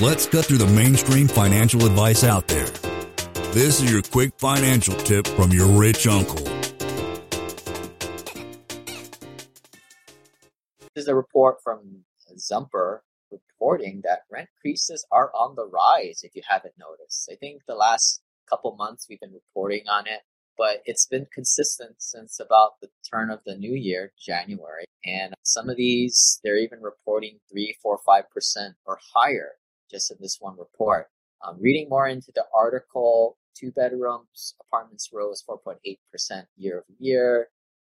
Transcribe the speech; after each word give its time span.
Let's 0.00 0.26
cut 0.26 0.46
through 0.46 0.58
the 0.58 0.66
mainstream 0.66 1.28
financial 1.28 1.84
advice 1.86 2.24
out 2.24 2.48
there. 2.48 2.66
This 3.52 3.80
is 3.80 3.92
your 3.92 4.02
quick 4.02 4.32
financial 4.38 4.94
tip 4.94 5.26
from 5.26 5.52
your 5.52 5.66
rich 5.68 6.06
uncle. 6.06 6.44
This 10.94 11.04
is 11.04 11.08
a 11.08 11.14
report 11.14 11.58
from 11.62 12.04
Zumper 12.36 13.04
reporting 13.30 14.00
that 14.04 14.22
rent 14.30 14.48
increases 14.56 15.06
are 15.12 15.30
on 15.34 15.54
the 15.54 15.66
rise, 15.66 16.20
if 16.24 16.34
you 16.34 16.42
haven't 16.48 16.74
noticed. 16.78 17.28
I 17.30 17.36
think 17.36 17.62
the 17.68 17.74
last 17.74 18.22
couple 18.48 18.74
months 18.74 19.06
we've 19.08 19.20
been 19.20 19.32
reporting 19.32 19.84
on 19.88 20.06
it, 20.06 20.20
but 20.58 20.82
it's 20.84 21.06
been 21.06 21.26
consistent 21.32 21.96
since 21.98 22.40
about 22.40 22.72
the 22.80 22.88
turn 23.08 23.30
of 23.30 23.40
the 23.46 23.56
new 23.56 23.74
year, 23.74 24.12
January. 24.18 24.86
And 25.04 25.34
some 25.44 25.68
of 25.68 25.76
these, 25.76 26.40
they're 26.42 26.58
even 26.58 26.80
reporting 26.80 27.38
3, 27.50 27.76
4, 27.82 28.00
5% 28.08 28.22
or 28.86 28.98
higher 29.14 29.52
just 29.92 30.10
in 30.10 30.16
this 30.20 30.38
one 30.40 30.56
report. 30.58 31.08
Um, 31.46 31.58
reading 31.60 31.88
more 31.88 32.06
into 32.06 32.32
the 32.34 32.44
article, 32.56 33.36
two 33.54 33.72
bedrooms 33.72 34.54
apartments 34.60 35.10
rose 35.12 35.42
4.8% 35.48 35.96
year 36.56 36.78
over 36.78 36.96
year 36.98 37.48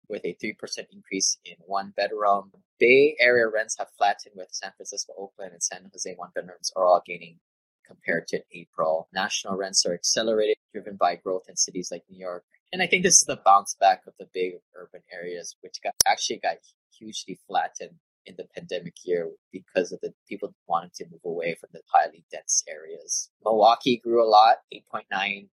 with 0.09 0.25
a 0.25 0.35
3% 0.43 0.53
increase 0.91 1.37
in 1.45 1.55
one 1.65 1.93
bedroom. 1.95 2.51
Bay 2.79 3.15
Area 3.19 3.47
rents 3.47 3.77
have 3.77 3.89
flattened 3.97 4.35
with 4.35 4.49
San 4.51 4.71
Francisco, 4.75 5.13
Oakland, 5.17 5.53
and 5.53 5.63
San 5.63 5.89
Jose 5.91 6.13
one 6.17 6.31
bedrooms 6.33 6.71
are 6.75 6.85
all 6.85 7.01
gaining 7.05 7.39
compared 7.85 8.27
to 8.27 8.41
April. 8.53 9.07
National 9.13 9.55
rents 9.55 9.85
are 9.85 9.93
accelerated, 9.93 10.57
driven 10.73 10.95
by 10.95 11.15
growth 11.15 11.43
in 11.47 11.55
cities 11.55 11.89
like 11.91 12.03
New 12.09 12.19
York. 12.19 12.43
And 12.73 12.81
I 12.81 12.87
think 12.87 13.03
this 13.03 13.15
is 13.15 13.25
the 13.27 13.41
bounce 13.43 13.75
back 13.79 14.03
of 14.07 14.13
the 14.17 14.27
big 14.33 14.53
urban 14.75 15.01
areas, 15.11 15.55
which 15.61 15.77
got, 15.83 15.93
actually 16.07 16.39
got 16.39 16.57
hugely 16.97 17.39
flattened 17.47 17.97
in 18.25 18.35
the 18.37 18.47
pandemic 18.55 18.95
year 19.03 19.29
because 19.51 19.91
of 19.91 19.99
the 20.01 20.13
people 20.27 20.53
wanting 20.67 20.91
to 20.95 21.05
move 21.11 21.21
away 21.25 21.55
from 21.59 21.69
the 21.73 21.81
highly 21.87 22.23
dense 22.31 22.63
areas. 22.67 23.29
Milwaukee 23.43 23.97
grew 23.97 24.23
a 24.23 24.27
lot, 24.27 24.57
8.9% 24.73 25.47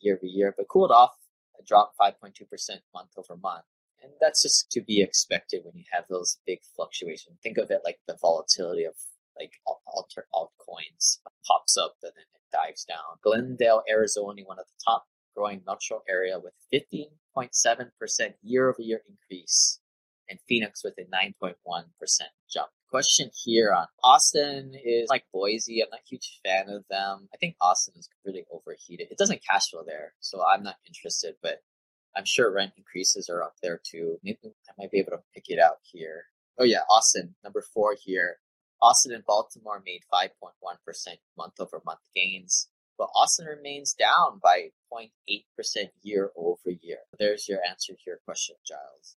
year 0.00 0.16
over 0.16 0.26
year, 0.26 0.54
but 0.56 0.68
cooled 0.68 0.90
off, 0.90 1.12
dropped 1.66 1.96
5.2% 1.98 2.32
month 2.94 3.10
over 3.16 3.36
month. 3.36 3.64
And 4.02 4.12
that's 4.20 4.42
just 4.42 4.70
to 4.70 4.80
be 4.80 5.02
expected 5.02 5.62
when 5.64 5.76
you 5.76 5.84
have 5.92 6.04
those 6.08 6.38
big 6.46 6.60
fluctuations. 6.76 7.38
Think 7.42 7.58
of 7.58 7.70
it 7.70 7.80
like 7.84 7.98
the 8.06 8.16
volatility 8.20 8.84
of 8.84 8.94
like 9.38 9.52
alter 9.86 10.26
altcoins 10.34 11.18
pops 11.46 11.76
up 11.76 11.94
and 12.02 12.12
then 12.14 12.24
it 12.34 12.40
dives 12.52 12.84
down. 12.84 13.18
Glendale, 13.22 13.82
Arizona, 13.88 14.42
one 14.44 14.58
of 14.58 14.66
the 14.66 14.84
top 14.84 15.06
growing 15.36 15.62
metro 15.66 16.02
area 16.08 16.38
with 16.38 16.54
15.7% 16.72 18.34
year 18.42 18.68
over 18.68 18.82
year 18.82 19.00
increase 19.08 19.78
and 20.28 20.38
Phoenix 20.48 20.82
with 20.84 20.94
a 20.98 21.04
9.1% 21.04 21.54
jump. 22.50 22.68
Question 22.90 23.30
here 23.44 23.72
on 23.72 23.86
Austin 24.02 24.74
is 24.82 25.08
like 25.10 25.24
Boise. 25.32 25.82
I'm 25.82 25.90
not 25.90 26.00
a 26.00 26.08
huge 26.08 26.40
fan 26.44 26.68
of 26.68 26.84
them. 26.88 27.28
I 27.34 27.36
think 27.36 27.56
Austin 27.60 27.94
is 27.98 28.08
really 28.24 28.44
overheated. 28.50 29.08
It 29.10 29.18
doesn't 29.18 29.44
cash 29.48 29.70
flow 29.70 29.82
there, 29.86 30.14
so 30.20 30.42
I'm 30.42 30.62
not 30.62 30.76
interested, 30.86 31.34
but 31.42 31.62
I'm 32.16 32.24
sure 32.24 32.52
rent 32.52 32.72
increases 32.76 33.28
are 33.28 33.42
up 33.42 33.56
there 33.62 33.80
too. 33.82 34.18
Maybe 34.22 34.38
I 34.44 34.72
might 34.78 34.90
be 34.90 34.98
able 34.98 35.12
to 35.12 35.22
pick 35.34 35.44
it 35.48 35.58
out 35.58 35.78
here. 35.82 36.24
Oh 36.58 36.64
yeah, 36.64 36.80
Austin, 36.90 37.34
number 37.44 37.62
four 37.62 37.94
here. 38.02 38.38
Austin 38.80 39.12
and 39.12 39.24
Baltimore 39.24 39.82
made 39.84 40.02
5.1% 40.12 40.28
month 41.36 41.54
over 41.58 41.82
month 41.84 42.00
gains, 42.14 42.68
but 42.96 43.10
Austin 43.14 43.46
remains 43.46 43.92
down 43.92 44.40
by 44.42 44.70
0.8% 44.92 45.90
year 46.02 46.30
over 46.36 46.70
year. 46.70 46.98
There's 47.18 47.48
your 47.48 47.58
answer 47.68 47.92
to 47.92 47.98
your 48.06 48.18
question, 48.24 48.56
Giles. 48.66 49.16